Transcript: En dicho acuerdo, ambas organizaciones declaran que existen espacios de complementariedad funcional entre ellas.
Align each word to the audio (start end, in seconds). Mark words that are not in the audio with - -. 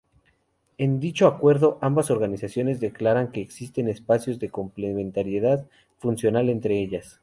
En 0.79 0.99
dicho 0.99 1.27
acuerdo, 1.27 1.77
ambas 1.79 2.09
organizaciones 2.09 2.79
declaran 2.79 3.31
que 3.31 3.39
existen 3.41 3.87
espacios 3.87 4.39
de 4.39 4.49
complementariedad 4.49 5.67
funcional 5.99 6.49
entre 6.49 6.79
ellas. 6.79 7.19